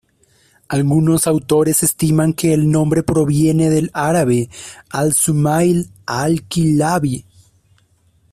Algunos 0.67 1.27
autores 1.27 1.83
estiman 1.83 2.33
que 2.33 2.55
el 2.55 2.71
nombre 2.71 3.03
proviene 3.03 3.69
del 3.69 3.91
árabe 3.93 4.49
"al-Sumayl 4.89 5.91
al-Kilábi". 6.07 7.23